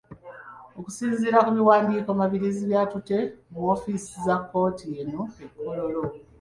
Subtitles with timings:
[0.79, 3.17] Okusinziira ku biwandiiko Mabirizi byatutte
[3.51, 6.01] mu woofiisi za kkooti eno e Kololo.